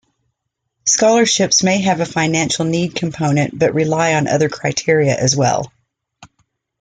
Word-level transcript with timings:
Scholarships 0.87 1.61
may 1.61 1.79
have 1.81 1.99
a 1.99 2.07
financial 2.07 2.65
need 2.65 2.95
component 2.95 3.59
but 3.59 3.75
rely 3.75 4.15
on 4.15 4.27
other 4.27 4.49
criteria 4.49 5.15
as 5.15 5.35
well. 5.35 5.71